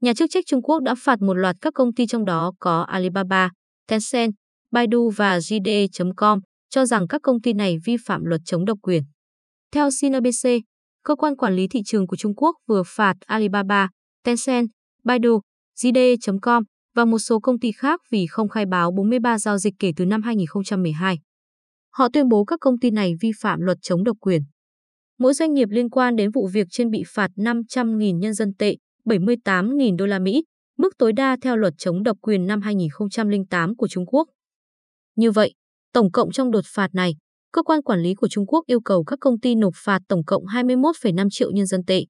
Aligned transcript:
nhà 0.00 0.14
chức 0.14 0.30
trách 0.30 0.44
Trung 0.46 0.62
Quốc 0.62 0.82
đã 0.82 0.94
phạt 0.94 1.22
một 1.22 1.34
loạt 1.34 1.56
các 1.60 1.74
công 1.74 1.94
ty 1.94 2.06
trong 2.06 2.24
đó 2.24 2.52
có 2.58 2.82
Alibaba, 2.82 3.50
Tencent, 3.88 4.32
Baidu 4.72 5.10
và 5.16 5.38
JD.com, 5.38 6.40
cho 6.70 6.86
rằng 6.86 7.08
các 7.08 7.20
công 7.22 7.40
ty 7.40 7.52
này 7.52 7.76
vi 7.84 7.96
phạm 8.06 8.24
luật 8.24 8.40
chống 8.44 8.64
độc 8.64 8.78
quyền. 8.82 9.02
Theo 9.72 9.88
CNBC, 10.00 10.48
cơ 11.04 11.16
quan 11.16 11.36
quản 11.36 11.56
lý 11.56 11.68
thị 11.68 11.80
trường 11.86 12.06
của 12.06 12.16
Trung 12.16 12.34
Quốc 12.34 12.56
vừa 12.66 12.82
phạt 12.86 13.14
Alibaba, 13.26 13.88
Tencent, 14.24 14.68
Baidu, 15.04 15.40
JD.com 15.78 16.62
và 16.94 17.04
một 17.04 17.18
số 17.18 17.40
công 17.40 17.58
ty 17.58 17.72
khác 17.72 18.00
vì 18.10 18.26
không 18.26 18.48
khai 18.48 18.66
báo 18.66 18.92
43 18.96 19.38
giao 19.38 19.58
dịch 19.58 19.74
kể 19.78 19.92
từ 19.96 20.06
năm 20.06 20.22
2012. 20.22 21.18
Họ 21.90 22.08
tuyên 22.12 22.28
bố 22.28 22.44
các 22.44 22.60
công 22.60 22.78
ty 22.78 22.90
này 22.90 23.14
vi 23.20 23.30
phạm 23.40 23.60
luật 23.60 23.78
chống 23.82 24.04
độc 24.04 24.16
quyền. 24.20 24.42
Mỗi 25.18 25.34
doanh 25.34 25.54
nghiệp 25.54 25.68
liên 25.70 25.90
quan 25.90 26.16
đến 26.16 26.30
vụ 26.30 26.48
việc 26.52 26.66
trên 26.70 26.90
bị 26.90 27.02
phạt 27.06 27.30
500.000 27.36 28.18
nhân 28.18 28.34
dân 28.34 28.54
tệ, 28.58 28.76
78.000 29.08 29.96
đô 29.96 30.06
la 30.06 30.18
Mỹ, 30.18 30.44
mức 30.78 30.92
tối 30.98 31.12
đa 31.12 31.36
theo 31.42 31.56
luật 31.56 31.74
chống 31.78 32.02
độc 32.02 32.16
quyền 32.20 32.46
năm 32.46 32.60
2008 32.60 33.76
của 33.76 33.88
Trung 33.88 34.06
Quốc. 34.06 34.28
Như 35.16 35.30
vậy, 35.30 35.54
tổng 35.92 36.12
cộng 36.12 36.32
trong 36.32 36.50
đột 36.50 36.64
phạt 36.66 36.88
này, 36.94 37.14
cơ 37.52 37.62
quan 37.62 37.82
quản 37.82 38.00
lý 38.00 38.14
của 38.14 38.28
Trung 38.28 38.46
Quốc 38.46 38.64
yêu 38.66 38.80
cầu 38.80 39.04
các 39.04 39.18
công 39.20 39.40
ty 39.40 39.54
nộp 39.54 39.72
phạt 39.76 40.02
tổng 40.08 40.24
cộng 40.24 40.44
21,5 40.44 41.28
triệu 41.30 41.50
nhân 41.50 41.66
dân 41.66 41.84
tệ. 41.86 42.04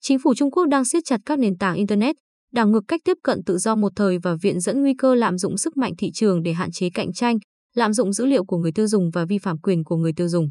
Chính 0.00 0.18
phủ 0.18 0.34
Trung 0.34 0.50
Quốc 0.50 0.66
đang 0.66 0.84
siết 0.84 1.02
chặt 1.04 1.20
các 1.26 1.38
nền 1.38 1.58
tảng 1.58 1.76
Internet, 1.76 2.16
đảo 2.52 2.68
ngược 2.68 2.84
cách 2.88 3.00
tiếp 3.04 3.16
cận 3.22 3.44
tự 3.46 3.58
do 3.58 3.76
một 3.76 3.92
thời 3.96 4.18
và 4.22 4.36
viện 4.42 4.60
dẫn 4.60 4.80
nguy 4.82 4.94
cơ 4.98 5.14
lạm 5.14 5.38
dụng 5.38 5.58
sức 5.58 5.76
mạnh 5.76 5.92
thị 5.98 6.10
trường 6.14 6.42
để 6.42 6.52
hạn 6.52 6.70
chế 6.70 6.90
cạnh 6.94 7.12
tranh, 7.12 7.38
lạm 7.74 7.92
dụng 7.92 8.12
dữ 8.12 8.26
liệu 8.26 8.44
của 8.44 8.56
người 8.56 8.72
tiêu 8.72 8.86
dùng 8.86 9.10
và 9.10 9.24
vi 9.24 9.38
phạm 9.38 9.58
quyền 9.58 9.84
của 9.84 9.96
người 9.96 10.12
tiêu 10.16 10.28
dùng. 10.28 10.48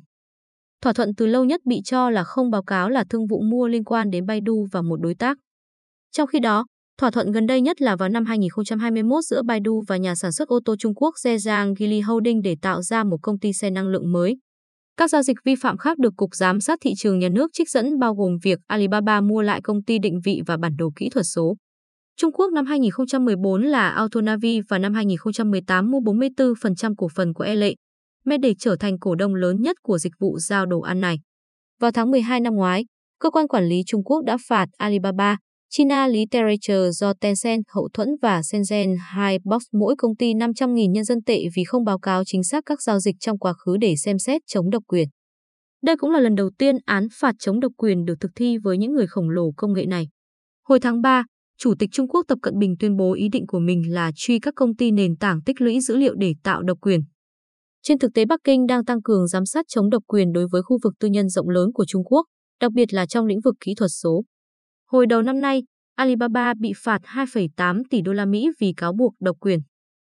Thỏa 0.82 0.94
thuận 0.94 1.16
từ 1.16 1.26
lâu 1.26 1.46
nhất 1.46 1.62
bị 1.66 1.82
cho 1.86 2.10
là 2.10 2.24
không 2.24 2.52
báo 2.52 2.64
cáo 2.64 2.90
là 2.90 3.04
thương 3.10 3.28
vụ 3.28 3.42
mua 3.42 3.68
liên 3.68 3.84
quan 3.84 4.10
đến 4.10 4.26
Baidu 4.26 4.68
và 4.72 4.82
một 4.82 5.02
đối 5.02 5.16
tác. 5.16 5.38
Trong 6.18 6.28
khi 6.28 6.40
đó, 6.40 6.66
thỏa 6.98 7.12
thuận 7.12 7.32
gần 7.32 7.46
đây 7.48 7.62
nhất 7.62 7.82
là 7.82 7.96
vào 7.96 8.10
năm 8.10 8.26
2021 8.26 9.24
giữa 9.24 9.42
Baidu 9.44 9.84
và 9.88 9.98
nhà 9.98 10.16
sản 10.16 10.32
xuất 10.32 10.48
ô 10.48 10.60
tô 10.66 10.76
Trung 10.80 10.96
Quốc 10.96 11.16
Zhejiang 11.24 11.74
Geely 11.78 12.00
Holding 12.00 12.42
để 12.42 12.56
tạo 12.62 12.82
ra 12.82 13.04
một 13.04 13.18
công 13.22 13.40
ty 13.40 13.54
xe 13.54 13.70
năng 13.70 13.88
lượng 13.88 14.12
mới. 14.12 14.38
Các 14.98 15.10
giao 15.10 15.24
dịch 15.24 15.38
vi 15.46 15.56
phạm 15.56 15.78
khác 15.78 15.98
được 15.98 16.14
Cục 16.18 16.36
Giám 16.36 16.62
sát 16.62 16.80
Thị 16.82 16.94
trường 16.98 17.20
Nhà 17.20 17.30
nước 17.30 17.50
trích 17.54 17.70
dẫn 17.70 18.00
bao 18.00 18.16
gồm 18.16 18.38
việc 18.44 18.60
Alibaba 18.68 19.22
mua 19.22 19.42
lại 19.42 19.62
công 19.64 19.84
ty 19.84 20.00
định 20.00 20.20
vị 20.24 20.42
và 20.48 20.58
bản 20.58 20.72
đồ 20.78 20.90
kỹ 20.96 21.10
thuật 21.10 21.26
số. 21.26 21.56
Trung 22.18 22.32
Quốc 22.32 22.54
năm 22.54 22.66
2014 22.66 23.64
là 23.64 23.90
Autonavi 23.90 24.62
và 24.70 24.78
năm 24.78 24.94
2018 24.94 25.92
mua 25.92 26.00
44% 26.00 26.94
cổ 26.98 27.08
phần 27.16 27.34
của 27.34 27.44
E 27.44 27.56
Lệ, 27.56 27.76
Med 28.26 28.42
để 28.42 28.54
trở 28.60 28.76
thành 28.80 29.00
cổ 29.00 29.16
đông 29.16 29.36
lớn 29.36 29.62
nhất 29.62 29.78
của 29.84 29.98
dịch 29.98 30.14
vụ 30.20 30.40
giao 30.40 30.66
đồ 30.66 30.82
ăn 30.82 31.02
này. 31.02 31.18
Vào 31.82 31.92
tháng 31.92 32.12
12 32.12 32.40
năm 32.40 32.56
ngoái, 32.56 32.86
cơ 33.20 33.30
quan 33.30 33.48
quản 33.48 33.66
lý 33.66 33.82
Trung 33.86 34.04
Quốc 34.04 34.24
đã 34.26 34.38
phạt 34.48 34.68
Alibaba, 34.78 35.38
China 35.70 36.08
Literature 36.08 36.92
do 36.92 37.14
Tencent 37.14 37.64
hậu 37.70 37.90
thuẫn 37.94 38.10
và 38.22 38.42
Shenzhen 38.42 38.96
box 39.44 39.64
mỗi 39.74 39.96
công 39.98 40.16
ty 40.16 40.34
500.000 40.34 40.92
nhân 40.92 41.04
dân 41.04 41.22
tệ 41.22 41.44
vì 41.56 41.64
không 41.64 41.84
báo 41.84 42.00
cáo 42.00 42.24
chính 42.26 42.44
xác 42.44 42.64
các 42.66 42.82
giao 42.82 43.00
dịch 43.00 43.16
trong 43.20 43.40
quá 43.40 43.54
khứ 43.54 43.78
để 43.78 43.96
xem 43.96 44.20
xét 44.20 44.42
chống 44.48 44.70
độc 44.70 44.84
quyền. 44.88 45.08
Đây 45.84 45.98
cũng 45.98 46.12
là 46.12 46.20
lần 46.20 46.36
đầu 46.36 46.50
tiên 46.58 46.76
án 46.86 47.08
phạt 47.20 47.36
chống 47.40 47.60
độc 47.60 47.72
quyền 47.78 48.06
được 48.06 48.16
thực 48.20 48.32
thi 48.36 48.58
với 48.58 48.78
những 48.78 48.94
người 48.94 49.08
khổng 49.08 49.30
lồ 49.30 49.52
công 49.58 49.74
nghệ 49.74 49.86
này. 49.86 50.08
Hồi 50.64 50.80
tháng 50.80 51.02
3, 51.02 51.24
Chủ 51.58 51.74
tịch 51.80 51.90
Trung 51.94 52.08
Quốc 52.08 52.26
Tập 52.28 52.38
Cận 52.42 52.60
Bình 52.60 52.76
tuyên 52.80 52.98
bố 52.98 53.14
ý 53.14 53.30
định 53.30 53.48
của 53.48 53.60
mình 53.60 53.94
là 53.94 54.12
truy 54.16 54.40
các 54.40 54.54
công 54.56 54.76
ty 54.76 54.92
nền 54.92 55.16
tảng 55.16 55.42
tích 55.46 55.62
lũy 55.62 55.80
dữ 55.80 55.96
liệu 55.96 56.16
để 56.16 56.34
tạo 56.44 56.64
độc 56.64 56.78
quyền. 56.82 57.00
Trên 57.84 58.00
thực 58.00 58.14
tế 58.14 58.26
Bắc 58.26 58.40
Kinh 58.44 58.68
đang 58.68 58.86
tăng 58.86 59.02
cường 59.02 59.28
giám 59.28 59.46
sát 59.46 59.66
chống 59.70 59.90
độc 59.90 60.04
quyền 60.08 60.32
đối 60.32 60.48
với 60.52 60.62
khu 60.62 60.78
vực 60.84 60.94
tư 61.00 61.08
nhân 61.08 61.30
rộng 61.30 61.50
lớn 61.50 61.70
của 61.74 61.86
Trung 61.86 62.04
Quốc, 62.04 62.26
đặc 62.62 62.72
biệt 62.72 62.94
là 62.94 63.06
trong 63.06 63.26
lĩnh 63.26 63.42
vực 63.42 63.56
kỹ 63.60 63.74
thuật 63.78 63.92
số. 63.94 64.24
Hồi 64.92 65.06
đầu 65.08 65.22
năm 65.22 65.42
nay, 65.42 65.64
Alibaba 65.96 66.54
bị 66.54 66.74
phạt 66.76 67.02
2,8 67.04 67.84
tỷ 67.90 68.02
đô 68.02 68.14
la 68.14 68.26
Mỹ 68.26 68.50
vì 68.60 68.74
cáo 68.78 68.94
buộc 68.94 69.14
độc 69.20 69.38
quyền. 69.40 69.60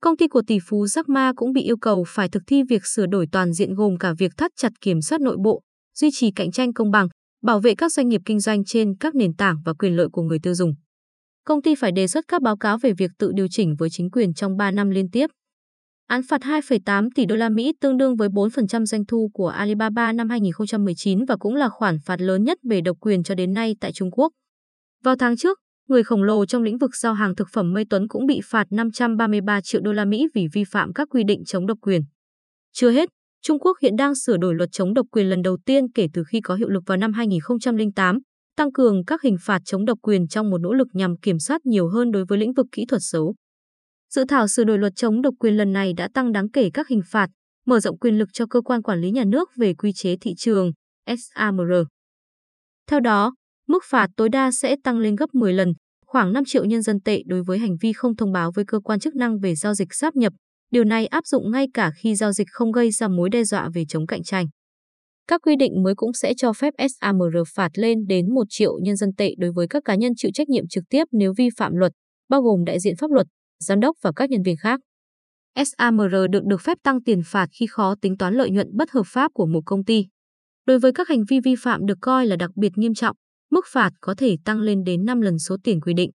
Công 0.01 0.17
ty 0.17 0.27
của 0.27 0.41
tỷ 0.47 0.57
phú 0.63 0.85
Jack 0.85 1.03
Ma 1.07 1.33
cũng 1.35 1.53
bị 1.53 1.61
yêu 1.61 1.77
cầu 1.77 2.03
phải 2.07 2.29
thực 2.29 2.43
thi 2.47 2.63
việc 2.69 2.85
sửa 2.85 3.05
đổi 3.05 3.27
toàn 3.31 3.53
diện 3.53 3.75
gồm 3.75 3.97
cả 3.97 4.13
việc 4.17 4.31
thắt 4.37 4.51
chặt 4.55 4.71
kiểm 4.81 5.01
soát 5.01 5.21
nội 5.21 5.37
bộ, 5.43 5.61
duy 5.95 6.09
trì 6.13 6.31
cạnh 6.31 6.51
tranh 6.51 6.73
công 6.73 6.91
bằng, 6.91 7.07
bảo 7.43 7.59
vệ 7.59 7.75
các 7.75 7.91
doanh 7.91 8.09
nghiệp 8.09 8.21
kinh 8.25 8.39
doanh 8.39 8.65
trên 8.65 8.97
các 8.99 9.15
nền 9.15 9.33
tảng 9.33 9.55
và 9.65 9.73
quyền 9.73 9.95
lợi 9.95 10.07
của 10.11 10.21
người 10.21 10.39
tiêu 10.43 10.53
dùng. 10.53 10.73
Công 11.45 11.61
ty 11.61 11.75
phải 11.75 11.91
đề 11.91 12.07
xuất 12.07 12.25
các 12.27 12.41
báo 12.41 12.57
cáo 12.57 12.77
về 12.77 12.93
việc 12.93 13.11
tự 13.19 13.31
điều 13.35 13.47
chỉnh 13.49 13.75
với 13.79 13.89
chính 13.91 14.11
quyền 14.11 14.33
trong 14.33 14.57
3 14.57 14.71
năm 14.71 14.89
liên 14.89 15.09
tiếp. 15.11 15.27
Án 16.07 16.21
phạt 16.29 16.41
2,8 16.41 17.09
tỷ 17.15 17.25
đô 17.25 17.35
la 17.35 17.49
Mỹ 17.49 17.73
tương 17.81 17.97
đương 17.97 18.15
với 18.15 18.29
4% 18.29 18.85
doanh 18.85 19.05
thu 19.05 19.29
của 19.33 19.47
Alibaba 19.47 20.11
năm 20.11 20.29
2019 20.29 21.25
và 21.25 21.37
cũng 21.37 21.55
là 21.55 21.69
khoản 21.69 21.99
phạt 22.05 22.21
lớn 22.21 22.43
nhất 22.43 22.57
về 22.69 22.81
độc 22.81 22.97
quyền 22.99 23.23
cho 23.23 23.35
đến 23.35 23.53
nay 23.53 23.75
tại 23.79 23.91
Trung 23.93 24.11
Quốc. 24.11 24.31
Vào 25.03 25.15
tháng 25.15 25.37
trước, 25.37 25.59
người 25.87 26.03
khổng 26.03 26.23
lồ 26.23 26.45
trong 26.45 26.63
lĩnh 26.63 26.77
vực 26.77 26.95
giao 26.95 27.13
hàng 27.13 27.35
thực 27.35 27.47
phẩm 27.53 27.73
Mây 27.73 27.85
Tuấn 27.89 28.07
cũng 28.07 28.25
bị 28.25 28.39
phạt 28.43 28.67
533 28.71 29.61
triệu 29.61 29.81
đô 29.81 29.93
la 29.93 30.05
Mỹ 30.05 30.27
vì 30.33 30.47
vi 30.53 30.63
phạm 30.63 30.93
các 30.93 31.07
quy 31.11 31.23
định 31.23 31.43
chống 31.45 31.65
độc 31.65 31.77
quyền. 31.81 32.01
Chưa 32.73 32.91
hết, 32.91 33.09
Trung 33.41 33.59
Quốc 33.59 33.77
hiện 33.81 33.95
đang 33.95 34.15
sửa 34.15 34.37
đổi 34.37 34.55
luật 34.55 34.69
chống 34.71 34.93
độc 34.93 35.05
quyền 35.11 35.29
lần 35.29 35.41
đầu 35.41 35.57
tiên 35.65 35.91
kể 35.91 36.07
từ 36.13 36.23
khi 36.27 36.41
có 36.41 36.55
hiệu 36.55 36.69
lực 36.69 36.83
vào 36.85 36.97
năm 36.97 37.13
2008, 37.13 38.19
tăng 38.55 38.71
cường 38.71 39.05
các 39.05 39.21
hình 39.21 39.37
phạt 39.41 39.61
chống 39.65 39.85
độc 39.85 39.99
quyền 40.01 40.27
trong 40.27 40.49
một 40.49 40.57
nỗ 40.57 40.73
lực 40.73 40.87
nhằm 40.93 41.17
kiểm 41.17 41.39
soát 41.39 41.65
nhiều 41.65 41.87
hơn 41.89 42.11
đối 42.11 42.25
với 42.25 42.37
lĩnh 42.37 42.53
vực 42.53 42.67
kỹ 42.71 42.85
thuật 42.89 43.01
số. 43.01 43.35
Dự 44.09 44.25
thảo 44.27 44.47
sửa 44.47 44.63
đổi 44.63 44.77
luật 44.77 44.93
chống 44.95 45.21
độc 45.21 45.33
quyền 45.39 45.57
lần 45.57 45.73
này 45.73 45.93
đã 45.97 46.09
tăng 46.13 46.31
đáng 46.31 46.49
kể 46.49 46.69
các 46.73 46.87
hình 46.87 47.01
phạt, 47.11 47.29
mở 47.65 47.79
rộng 47.79 47.99
quyền 47.99 48.17
lực 48.17 48.29
cho 48.33 48.45
cơ 48.45 48.61
quan 48.61 48.81
quản 48.81 49.01
lý 49.01 49.11
nhà 49.11 49.23
nước 49.23 49.49
về 49.55 49.73
quy 49.73 49.93
chế 49.93 50.15
thị 50.21 50.33
trường 50.37 50.71
SAMR. 51.07 51.71
Theo 52.87 52.99
đó, 52.99 53.33
mức 53.69 53.83
phạt 53.89 54.09
tối 54.17 54.29
đa 54.29 54.51
sẽ 54.51 54.75
tăng 54.83 54.99
lên 54.99 55.15
gấp 55.15 55.35
10 55.35 55.53
lần, 55.53 55.73
khoảng 56.05 56.33
5 56.33 56.45
triệu 56.45 56.65
nhân 56.65 56.81
dân 56.81 57.01
tệ 57.01 57.21
đối 57.25 57.43
với 57.43 57.59
hành 57.59 57.75
vi 57.81 57.93
không 57.93 58.15
thông 58.15 58.31
báo 58.31 58.51
với 58.55 58.65
cơ 58.67 58.79
quan 58.79 58.99
chức 58.99 59.15
năng 59.15 59.39
về 59.39 59.55
giao 59.55 59.73
dịch 59.73 59.93
sáp 59.93 60.15
nhập. 60.15 60.33
Điều 60.71 60.83
này 60.83 61.07
áp 61.07 61.25
dụng 61.25 61.51
ngay 61.51 61.67
cả 61.73 61.91
khi 61.97 62.15
giao 62.15 62.31
dịch 62.31 62.47
không 62.51 62.71
gây 62.71 62.91
ra 62.91 63.07
mối 63.07 63.29
đe 63.29 63.43
dọa 63.43 63.69
về 63.73 63.83
chống 63.89 64.07
cạnh 64.07 64.23
tranh. 64.23 64.45
Các 65.27 65.41
quy 65.41 65.55
định 65.55 65.83
mới 65.83 65.95
cũng 65.95 66.13
sẽ 66.13 66.33
cho 66.37 66.53
phép 66.53 66.73
SAMR 66.99 67.37
phạt 67.55 67.69
lên 67.73 67.97
đến 68.07 68.33
1 68.33 68.43
triệu 68.49 68.79
nhân 68.83 68.95
dân 68.95 69.09
tệ 69.17 69.33
đối 69.37 69.51
với 69.51 69.67
các 69.67 69.83
cá 69.85 69.95
nhân 69.95 70.11
chịu 70.17 70.31
trách 70.33 70.49
nhiệm 70.49 70.67
trực 70.67 70.83
tiếp 70.89 71.03
nếu 71.11 71.33
vi 71.37 71.49
phạm 71.57 71.75
luật, 71.75 71.91
bao 72.29 72.41
gồm 72.41 72.65
đại 72.65 72.79
diện 72.79 72.95
pháp 72.95 73.11
luật, 73.11 73.27
giám 73.59 73.79
đốc 73.79 73.95
và 74.01 74.11
các 74.15 74.29
nhân 74.29 74.43
viên 74.43 74.57
khác. 74.57 74.79
SAMR 75.55 76.15
được 76.29 76.43
được 76.45 76.61
phép 76.61 76.77
tăng 76.83 77.03
tiền 77.03 77.21
phạt 77.25 77.47
khi 77.59 77.65
khó 77.69 77.95
tính 78.01 78.17
toán 78.17 78.33
lợi 78.33 78.49
nhuận 78.49 78.67
bất 78.77 78.91
hợp 78.91 79.03
pháp 79.05 79.31
của 79.33 79.45
một 79.45 79.61
công 79.65 79.85
ty. 79.85 80.05
Đối 80.65 80.79
với 80.79 80.91
các 80.91 81.07
hành 81.07 81.23
vi 81.29 81.39
vi 81.43 81.55
phạm 81.55 81.85
được 81.85 81.97
coi 82.01 82.27
là 82.27 82.35
đặc 82.35 82.51
biệt 82.55 82.71
nghiêm 82.75 82.93
trọng, 82.93 83.15
mức 83.51 83.65
phạt 83.67 83.91
có 84.01 84.15
thể 84.17 84.37
tăng 84.45 84.61
lên 84.61 84.83
đến 84.83 85.05
5 85.05 85.21
lần 85.21 85.39
số 85.39 85.57
tiền 85.63 85.81
quy 85.81 85.93
định. 85.93 86.11